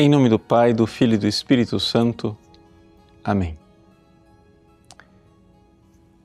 Em 0.00 0.08
nome 0.08 0.30
do 0.30 0.38
Pai, 0.38 0.72
do 0.72 0.86
Filho 0.86 1.12
e 1.12 1.18
do 1.18 1.26
Espírito 1.28 1.78
Santo. 1.78 2.34
Amém. 3.22 3.58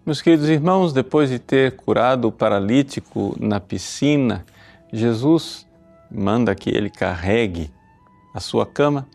Meus 0.05 0.21
queridos 0.21 0.47
irmãos, 0.47 0.93
depois 0.93 1.29
de 1.29 1.39
ter 1.39 1.75
curado 1.75 2.29
o 2.29 2.31
paralítico 2.31 3.35
na 3.38 3.59
piscina, 3.59 4.46
Jesus 4.93 5.68
manda 6.09 6.55
que 6.55 6.69
ele 6.69 6.89
carregue 6.89 7.69
a 8.33 8.39
sua 8.39 8.65
cama 8.65 9.05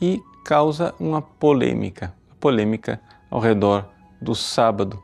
e 0.00 0.22
causa 0.42 0.94
uma 0.98 1.20
polêmica, 1.20 2.14
polêmica 2.40 2.98
ao 3.30 3.40
redor 3.40 3.90
do 4.22 4.34
sábado. 4.34 5.02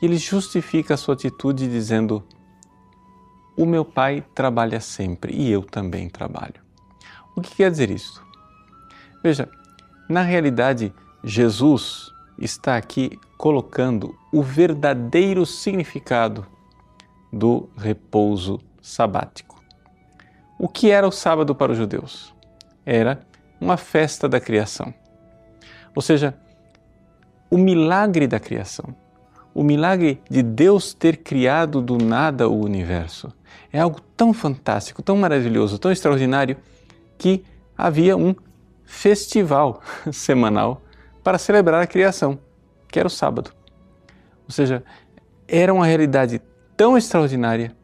Ele 0.00 0.16
justifica 0.16 0.94
a 0.94 0.96
sua 0.96 1.12
atitude 1.12 1.68
dizendo: 1.68 2.24
O 3.54 3.66
meu 3.66 3.84
pai 3.84 4.24
trabalha 4.34 4.80
sempre 4.80 5.34
e 5.34 5.50
eu 5.50 5.60
também 5.62 6.08
trabalho. 6.08 6.63
O 7.36 7.40
que 7.40 7.54
quer 7.54 7.70
dizer 7.70 7.90
isso? 7.90 8.22
Veja, 9.22 9.48
na 10.08 10.22
realidade, 10.22 10.92
Jesus 11.22 12.12
está 12.38 12.76
aqui 12.76 13.18
colocando 13.36 14.14
o 14.32 14.42
verdadeiro 14.42 15.44
significado 15.46 16.46
do 17.32 17.68
repouso 17.76 18.60
sabático. 18.80 19.62
O 20.58 20.68
que 20.68 20.90
era 20.90 21.06
o 21.06 21.12
sábado 21.12 21.54
para 21.54 21.72
os 21.72 21.78
judeus? 21.78 22.34
Era 22.86 23.20
uma 23.60 23.76
festa 23.76 24.28
da 24.28 24.38
criação. 24.38 24.94
Ou 25.94 26.02
seja, 26.02 26.36
o 27.50 27.56
milagre 27.56 28.26
da 28.26 28.38
criação, 28.38 28.94
o 29.54 29.62
milagre 29.62 30.20
de 30.28 30.42
Deus 30.42 30.92
ter 30.92 31.18
criado 31.18 31.80
do 31.80 31.96
nada 31.96 32.48
o 32.48 32.62
universo, 32.62 33.32
é 33.72 33.80
algo 33.80 34.00
tão 34.16 34.32
fantástico, 34.32 35.02
tão 35.02 35.16
maravilhoso, 35.16 35.78
tão 35.78 35.90
extraordinário 35.90 36.56
que 37.18 37.44
havia 37.76 38.16
um 38.16 38.34
festival 38.84 39.80
semanal 40.12 40.82
para 41.22 41.38
celebrar 41.38 41.82
a 41.82 41.86
criação, 41.86 42.38
que 42.88 42.98
era 42.98 43.08
o 43.08 43.10
sábado. 43.10 43.50
Ou 44.44 44.50
seja, 44.50 44.84
era 45.48 45.72
uma 45.72 45.86
realidade 45.86 46.40
tão 46.76 46.96
extraordinária, 46.96 47.74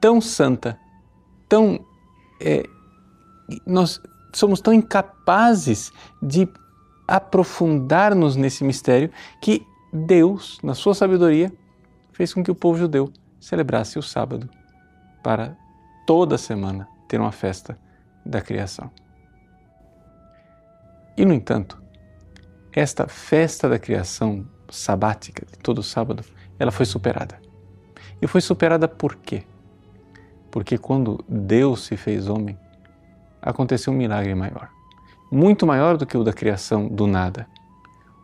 tão 0.00 0.20
santa, 0.20 0.78
tão. 1.48 1.84
É, 2.40 2.64
nós 3.66 4.00
somos 4.32 4.60
tão 4.60 4.72
incapazes 4.72 5.92
de 6.22 6.48
aprofundar-nos 7.06 8.36
nesse 8.36 8.64
mistério 8.64 9.10
que 9.40 9.66
Deus, 9.92 10.58
na 10.62 10.74
sua 10.74 10.94
sabedoria, 10.94 11.52
fez 12.12 12.32
com 12.32 12.42
que 12.42 12.50
o 12.50 12.54
povo 12.54 12.78
judeu 12.78 13.12
celebrasse 13.38 13.98
o 13.98 14.02
sábado 14.02 14.48
para 15.22 15.56
toda 16.06 16.38
semana 16.38 16.88
ter 17.06 17.20
uma 17.20 17.32
festa 17.32 17.78
da 18.24 18.40
criação. 18.40 18.90
E, 21.16 21.24
no 21.24 21.32
entanto, 21.32 21.82
esta 22.72 23.06
festa 23.06 23.68
da 23.68 23.78
criação 23.78 24.46
sabática, 24.70 25.44
de 25.44 25.58
todo 25.58 25.82
sábado, 25.82 26.24
ela 26.58 26.70
foi 26.70 26.86
superada. 26.86 27.38
E 28.20 28.26
foi 28.26 28.40
superada 28.40 28.88
por 28.88 29.16
quê? 29.16 29.44
Porque 30.50 30.78
quando 30.78 31.22
Deus 31.28 31.84
se 31.84 31.96
fez 31.96 32.28
homem, 32.28 32.58
aconteceu 33.40 33.92
um 33.92 33.96
milagre 33.96 34.34
maior. 34.34 34.70
Muito 35.30 35.66
maior 35.66 35.96
do 35.96 36.06
que 36.06 36.16
o 36.16 36.24
da 36.24 36.32
criação 36.32 36.88
do 36.88 37.06
nada. 37.06 37.46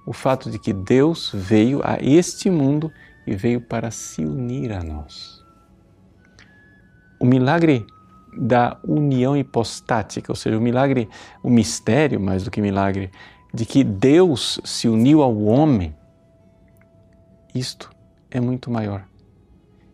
O 0.06 0.12
fato 0.12 0.50
de 0.50 0.58
que 0.58 0.72
Deus 0.72 1.30
veio 1.34 1.80
a 1.84 1.98
este 2.00 2.48
mundo 2.50 2.92
e 3.26 3.34
veio 3.34 3.60
para 3.60 3.90
se 3.90 4.24
unir 4.24 4.72
a 4.72 4.82
nós. 4.82 5.42
O 7.20 7.26
milagre 7.26 7.86
da 8.36 8.78
união 8.84 9.36
hipostática, 9.36 10.30
ou 10.30 10.36
seja, 10.36 10.58
o 10.58 10.60
milagre, 10.60 11.08
o 11.42 11.50
mistério, 11.50 12.20
mais 12.20 12.44
do 12.44 12.50
que 12.50 12.60
milagre, 12.60 13.10
de 13.52 13.64
que 13.64 13.82
Deus 13.82 14.60
se 14.64 14.88
uniu 14.88 15.22
ao 15.22 15.36
homem, 15.42 15.94
isto 17.54 17.90
é 18.30 18.40
muito 18.40 18.70
maior. 18.70 19.04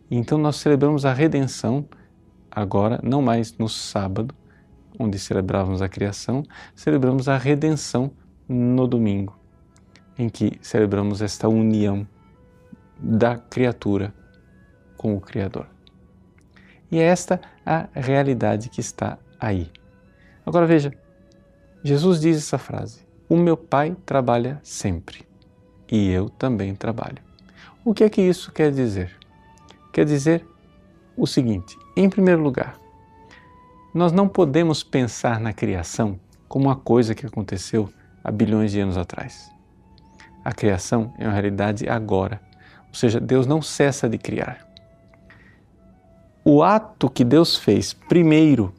Então 0.09 0.37
nós 0.37 0.57
celebramos 0.57 1.05
a 1.05 1.13
redenção 1.13 1.85
agora, 2.51 2.99
não 3.03 3.21
mais 3.21 3.57
no 3.57 3.67
sábado, 3.67 4.33
onde 4.99 5.19
celebrávamos 5.19 5.81
a 5.81 5.89
criação, 5.89 6.43
celebramos 6.75 7.27
a 7.27 7.37
redenção 7.37 8.11
no 8.47 8.87
domingo, 8.87 9.37
em 10.17 10.29
que 10.29 10.57
celebramos 10.61 11.21
esta 11.21 11.49
união 11.49 12.07
da 12.97 13.37
criatura 13.37 14.13
com 14.97 15.15
o 15.15 15.21
Criador. 15.21 15.74
E 16.91 16.99
é 16.99 17.03
esta 17.03 17.41
a 17.65 17.87
realidade 17.93 18.69
que 18.69 18.79
está 18.79 19.17
aí. 19.39 19.71
Agora 20.45 20.65
veja, 20.65 20.91
Jesus 21.83 22.19
diz 22.19 22.37
essa 22.37 22.57
frase: 22.57 22.99
O 23.27 23.35
meu 23.35 23.57
Pai 23.57 23.95
trabalha 24.05 24.59
sempre 24.63 25.25
e 25.91 26.09
eu 26.11 26.29
também 26.29 26.75
trabalho. 26.75 27.17
O 27.83 27.93
que 27.93 28.03
é 28.03 28.09
que 28.09 28.21
isso 28.21 28.51
quer 28.51 28.71
dizer? 28.71 29.15
Quer 29.91 30.05
dizer 30.05 30.45
o 31.17 31.25
seguinte: 31.25 31.77
em 31.95 32.09
primeiro 32.09 32.41
lugar, 32.41 32.77
nós 33.93 34.11
não 34.11 34.27
podemos 34.27 34.83
pensar 34.83 35.39
na 35.39 35.53
criação 35.53 36.19
como 36.47 36.65
uma 36.65 36.75
coisa 36.75 37.15
que 37.15 37.25
aconteceu 37.25 37.89
há 38.23 38.31
bilhões 38.31 38.71
de 38.71 38.79
anos 38.79 38.97
atrás. 38.97 39.51
A 40.43 40.51
criação 40.51 41.13
é 41.17 41.25
uma 41.25 41.33
realidade 41.33 41.89
agora, 41.89 42.39
ou 42.87 42.93
seja, 42.93 43.19
Deus 43.19 43.47
não 43.47 43.61
cessa 43.61 44.07
de 44.07 44.17
criar 44.17 44.74
o 46.47 46.61
ato 46.61 47.09
que 47.09 47.23
Deus 47.23 47.57
fez 47.57 47.91
primeiro 47.91 48.71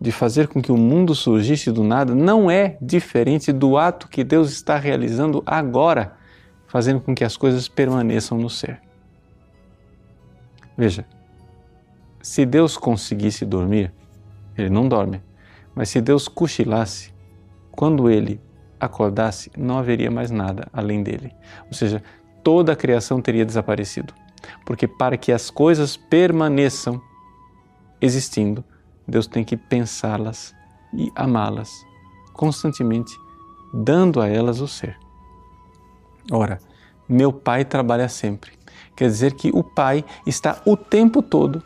de 0.00 0.10
fazer 0.10 0.48
com 0.48 0.60
que 0.60 0.72
o 0.72 0.76
mundo 0.76 1.14
surgisse 1.14 1.70
do 1.70 1.84
nada 1.84 2.12
não 2.12 2.50
é 2.50 2.76
diferente 2.82 3.52
do 3.52 3.78
ato 3.78 4.08
que 4.08 4.24
Deus 4.24 4.50
está 4.50 4.76
realizando 4.76 5.40
agora, 5.46 6.16
fazendo 6.66 7.00
com 7.00 7.14
que 7.14 7.22
as 7.22 7.36
coisas 7.36 7.68
permaneçam 7.68 8.36
no 8.36 8.50
ser. 8.50 8.80
Veja, 10.76 11.06
se 12.20 12.44
Deus 12.44 12.76
conseguisse 12.76 13.46
dormir, 13.46 13.92
ele 14.58 14.68
não 14.68 14.88
dorme, 14.88 15.22
mas 15.72 15.90
se 15.90 16.00
Deus 16.00 16.26
cochilasse, 16.26 17.14
quando 17.70 18.10
ele 18.10 18.40
acordasse, 18.78 19.52
não 19.56 19.78
haveria 19.78 20.10
mais 20.10 20.32
nada 20.32 20.66
além 20.72 21.00
dele. 21.00 21.32
Ou 21.68 21.74
seja, 21.74 22.02
toda 22.42 22.72
a 22.72 22.76
criação 22.76 23.22
teria 23.22 23.46
desaparecido 23.46 24.12
porque 24.64 24.86
para 24.86 25.16
que 25.16 25.32
as 25.32 25.50
coisas 25.50 25.96
permaneçam 25.96 27.00
existindo, 28.00 28.64
Deus 29.06 29.26
tem 29.26 29.44
que 29.44 29.56
pensá-las 29.56 30.54
e 30.92 31.10
amá-las 31.14 31.70
constantemente, 32.32 33.16
dando 33.72 34.20
a 34.20 34.28
elas 34.28 34.60
o 34.60 34.68
ser. 34.68 34.98
Ora, 36.30 36.58
meu 37.08 37.32
Pai 37.32 37.64
trabalha 37.64 38.08
sempre. 38.08 38.52
Quer 38.96 39.08
dizer 39.08 39.34
que 39.34 39.50
o 39.54 39.62
Pai 39.62 40.04
está 40.26 40.60
o 40.66 40.76
tempo 40.76 41.22
todo 41.22 41.62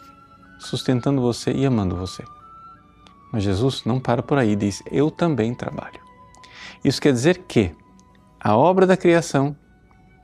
sustentando 0.58 1.20
você 1.20 1.52
e 1.52 1.64
amando 1.64 1.96
você. 1.96 2.22
Mas 3.32 3.42
Jesus 3.42 3.84
não 3.84 4.00
para 4.00 4.22
por 4.22 4.38
aí, 4.38 4.56
diz: 4.56 4.82
Eu 4.90 5.10
também 5.10 5.54
trabalho. 5.54 6.00
Isso 6.84 7.00
quer 7.00 7.12
dizer 7.12 7.44
que 7.46 7.74
a 8.40 8.56
obra 8.56 8.86
da 8.86 8.96
criação, 8.96 9.56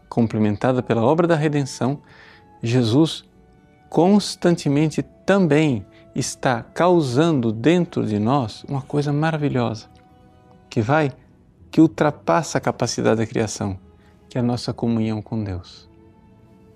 complementada 0.08 0.82
pela 0.82 1.02
obra 1.02 1.26
da 1.26 1.34
redenção, 1.34 2.00
Jesus 2.64 3.24
constantemente 3.90 5.02
também 5.02 5.84
está 6.14 6.62
causando 6.62 7.52
dentro 7.52 8.06
de 8.06 8.18
nós 8.18 8.64
uma 8.66 8.80
coisa 8.80 9.12
maravilhosa, 9.12 9.86
que 10.70 10.80
vai, 10.80 11.12
que 11.70 11.78
ultrapassa 11.78 12.56
a 12.56 12.60
capacidade 12.62 13.18
da 13.18 13.26
criação, 13.26 13.78
que 14.30 14.38
é 14.38 14.40
a 14.40 14.44
nossa 14.44 14.72
comunhão 14.72 15.20
com 15.20 15.44
Deus. 15.44 15.90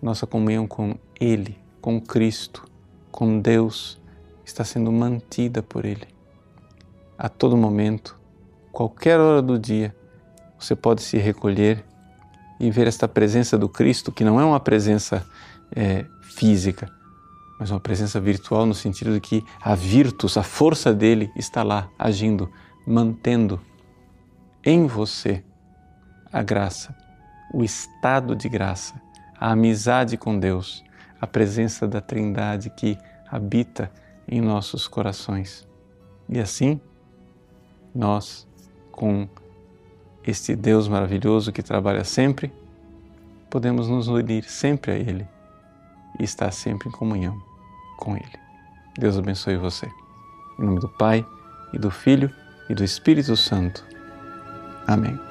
Nossa 0.03 0.27
comunhão 0.27 0.67
com 0.67 0.95
Ele, 1.19 1.57
com 1.81 1.99
Cristo, 1.99 2.65
com 3.11 3.41
Deus, 3.41 3.99
está 4.45 4.65
sendo 4.65 4.93
mantida 4.93 5.63
por 5.63 5.87
Ele. 5.87 6.07
A 7.17 7.31
todo 7.31 7.57
momento, 7.57 8.15
qualquer 8.71 9.19
hora 9.19 9.41
do 9.41 9.59
dia, 9.59 9.97
você 10.59 10.77
pode 10.77 11.01
se 11.01 11.17
recolher 11.17 11.83
e 12.61 12.71
ver 12.71 12.87
esta 12.87 13.09
presença 13.09 13.57
do 13.57 13.71
Cristo, 13.71 14.13
que 14.13 14.23
não 14.23 14.39
é 14.39 14.45
uma 14.45 14.61
presença 14.61 15.25
é, 15.75 16.07
física, 16.23 16.91
mas 17.59 17.71
uma 17.71 17.81
presença 17.81 18.21
virtual 18.21 18.65
no 18.65 18.75
sentido 18.75 19.13
de 19.13 19.21
que 19.21 19.45
a 19.61 19.75
virtus, 19.75 20.37
a 20.37 20.43
força 20.43 20.95
dele 20.95 21.31
está 21.35 21.63
lá 21.63 21.91
agindo, 21.99 22.51
mantendo 22.87 23.61
em 24.65 24.87
você 24.87 25.43
a 26.33 26.43
graça, 26.43 26.95
o 27.53 27.65
estado 27.65 28.37
de 28.37 28.49
graça, 28.49 29.01
a 29.39 29.51
amizade 29.51 30.17
com 30.17 30.39
Deus, 30.39 30.85
a 31.21 31.27
presença 31.27 31.89
da 31.89 32.01
Trindade 32.01 32.71
que 32.71 32.97
habita 33.29 33.91
em 34.27 34.41
nossos 34.41 34.87
corações. 34.87 35.67
E 36.29 36.39
assim, 36.39 36.81
nós, 37.95 38.47
com 38.93 39.29
este 40.25 40.55
Deus 40.55 40.87
maravilhoso 40.87 41.51
que 41.51 41.63
trabalha 41.63 42.05
sempre, 42.05 42.53
podemos 43.51 43.89
nos 43.89 44.07
unir 44.07 44.45
sempre 44.45 44.93
a 44.93 44.97
Ele 44.97 45.27
e 46.19 46.25
estar 46.25 46.51
sempre 46.51 46.89
em 46.89 46.93
comunhão 46.93 47.41
com 47.97 48.17
Ele. 48.17 48.39
Deus 48.99 49.17
abençoe 49.17 49.57
você. 49.57 49.91
Em 50.59 50.65
nome 50.65 50.81
do 50.81 50.89
Pai 50.89 51.25
e 51.73 51.79
do 51.79 51.91
Filho 51.91 52.31
e 52.69 52.75
do 52.75 52.85
Espírito 52.85 53.37
Santo. 53.37 53.85
Amém. 54.87 55.28